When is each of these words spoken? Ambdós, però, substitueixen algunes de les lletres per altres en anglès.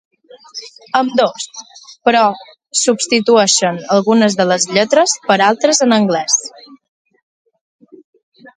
Ambdós, 0.99 1.43
però, 2.09 2.23
substitueixen 2.79 3.77
algunes 3.97 4.39
de 4.41 4.49
les 4.53 4.67
lletres 4.79 5.15
per 5.29 5.39
altres 5.51 5.85
en 5.87 5.97
anglès. 6.01 6.41